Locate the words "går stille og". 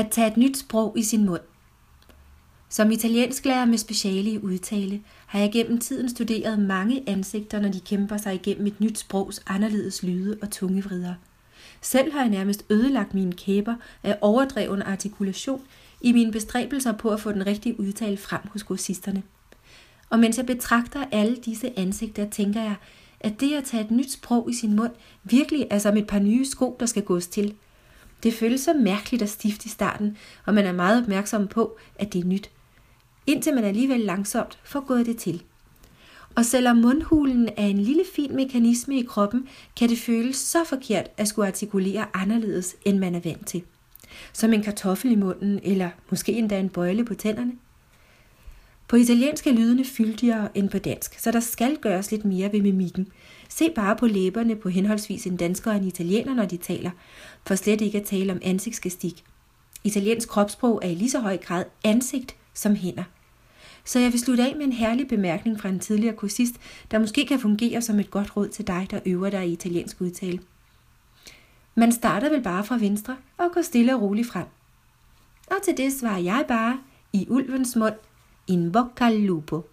73.54-74.02